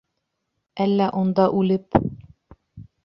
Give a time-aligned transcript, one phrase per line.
[0.87, 2.01] Әллә унда үлеп...